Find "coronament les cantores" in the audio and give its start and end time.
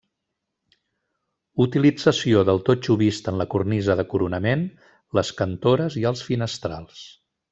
4.15-6.01